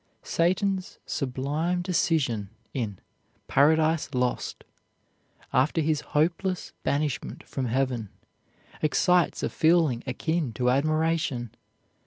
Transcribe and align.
Satan's 0.23 0.97
sublime 1.05 1.83
decision 1.83 2.49
in 2.73 2.97
"Paradise 3.47 4.09
Lost," 4.15 4.63
after 5.53 5.79
his 5.79 6.01
hopeless 6.17 6.73
banishment 6.81 7.43
from 7.43 7.65
heaven, 7.67 8.09
excites 8.81 9.43
a 9.43 9.49
feeling 9.51 10.03
akin 10.07 10.53
to 10.53 10.71
admiration. 10.71 11.53